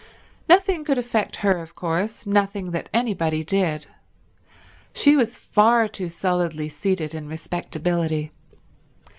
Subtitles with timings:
[0.49, 3.85] Nothing could affect her, of course; nothing that anybody did.
[4.95, 8.31] She was far too solidly seated in respectability.